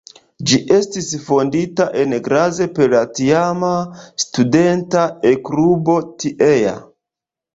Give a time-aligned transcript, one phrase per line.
[0.51, 3.71] Ĝi estis fondita en Graz per la tiama
[4.25, 6.75] studenta E-klubo tiea.